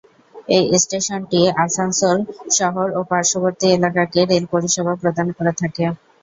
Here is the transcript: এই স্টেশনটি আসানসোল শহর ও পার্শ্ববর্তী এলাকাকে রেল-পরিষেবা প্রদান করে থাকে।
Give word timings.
এই 0.49 0.63
স্টেশনটি 0.77 1.39
আসানসোল 1.63 2.17
শহর 2.57 2.87
ও 2.91 3.09
পার্শ্ববর্তী 3.11 3.67
এলাকাকে 3.71 4.19
রেল-পরিষেবা 4.31 4.93
প্রদান 5.01 5.27
করে 5.37 5.53
থাকে। 5.61 5.85